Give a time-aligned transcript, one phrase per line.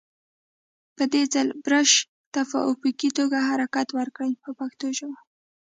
[0.95, 1.91] په دې ځل برش
[2.33, 5.19] ته په افقي توګه حرکت ورکړئ په پښتو ژبه.